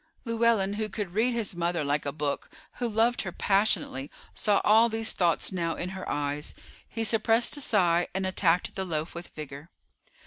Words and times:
Llewellyn, 0.25 0.73
who 0.77 0.89
could 0.89 1.13
read 1.13 1.31
his 1.33 1.53
mother 1.53 1.83
like 1.83 2.07
a 2.07 2.11
book, 2.11 2.49
who 2.77 2.89
loved 2.89 3.21
her 3.21 3.31
passionately, 3.31 4.09
saw 4.33 4.59
all 4.63 4.89
these 4.89 5.11
thoughts 5.11 5.51
now 5.51 5.75
in 5.75 5.89
her 5.89 6.09
eyes. 6.09 6.55
He 6.89 7.03
suppressed 7.03 7.55
a 7.57 7.61
sigh, 7.61 8.07
and 8.15 8.25
attacked 8.25 8.73
the 8.73 8.83
loaf 8.83 9.13
with 9.13 9.27
vigor. 9.35 9.69